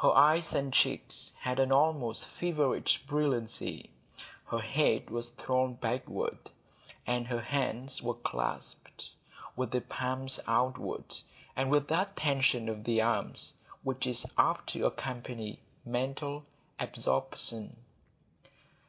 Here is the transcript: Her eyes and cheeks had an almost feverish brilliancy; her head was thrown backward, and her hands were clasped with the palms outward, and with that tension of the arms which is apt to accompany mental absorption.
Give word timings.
Her 0.00 0.10
eyes 0.10 0.52
and 0.52 0.72
cheeks 0.74 1.32
had 1.42 1.60
an 1.60 1.70
almost 1.70 2.26
feverish 2.26 2.98
brilliancy; 3.06 3.90
her 4.46 4.58
head 4.58 5.10
was 5.10 5.28
thrown 5.28 5.74
backward, 5.74 6.50
and 7.06 7.28
her 7.28 7.40
hands 7.40 8.02
were 8.02 8.14
clasped 8.14 9.10
with 9.54 9.70
the 9.70 9.80
palms 9.80 10.40
outward, 10.48 11.18
and 11.54 11.70
with 11.70 11.86
that 11.86 12.16
tension 12.16 12.68
of 12.68 12.82
the 12.82 13.00
arms 13.00 13.54
which 13.84 14.08
is 14.08 14.26
apt 14.36 14.70
to 14.70 14.86
accompany 14.86 15.60
mental 15.84 16.44
absorption. 16.80 17.76